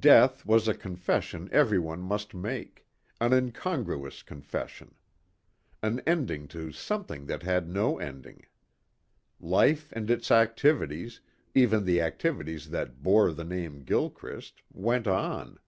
Death 0.00 0.44
was 0.44 0.66
a 0.66 0.74
confession 0.74 1.48
everyone 1.52 2.00
must 2.00 2.34
make; 2.34 2.84
an 3.20 3.32
incongruous 3.32 4.24
confession. 4.24 4.96
An 5.84 6.00
ending 6.04 6.48
to 6.48 6.72
something 6.72 7.26
that 7.26 7.44
had 7.44 7.68
no 7.68 7.98
ending. 8.00 8.46
Life 9.38 9.92
and 9.92 10.10
its 10.10 10.32
activities, 10.32 11.20
even 11.54 11.84
the 11.84 12.00
activities 12.00 12.70
that 12.70 13.04
bore 13.04 13.30
the 13.30 13.44
name 13.44 13.84
Gilchrist, 13.84 14.62
went 14.72 15.06
on. 15.06 15.60